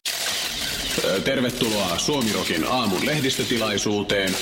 Tervetuloa 1.24 1.98
Suomirokin 1.98 2.64
aamun 2.68 3.06
lehdistötilaisuuteen. 3.06 4.34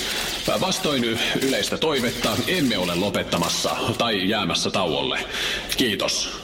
Vastoin 0.61 1.05
yleistä 1.43 1.79
toivetta 1.79 2.37
emme 2.47 2.79
ole 2.79 2.95
lopettamassa 2.95 3.77
tai 3.99 4.29
jäämässä 4.29 4.71
tauolle. 4.71 5.19
Kiitos. 5.77 6.41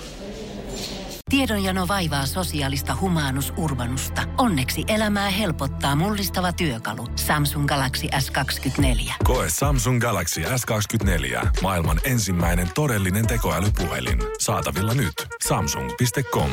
Tiedonjano 1.31 1.89
vaivaa 1.89 2.27
sosiaalista 2.27 2.97
humanus 3.01 3.53
urbanusta. 3.57 4.23
Onneksi 4.39 4.85
elämää 4.89 5.31
helpottaa 5.31 5.97
mullistava 5.97 6.53
työkalu. 6.53 7.07
Samsung 7.17 7.67
Galaxy 7.67 8.07
S24. 8.07 9.13
Koe 9.25 9.47
Samsung 9.49 10.01
Galaxy 10.01 10.41
S24. 10.41 11.47
Maailman 11.63 12.01
ensimmäinen 12.05 12.69
todellinen 12.75 13.27
tekoälypuhelin. 13.27 14.19
Saatavilla 14.39 14.95
nyt. 14.95 15.15
Samsung.com. 15.49 16.51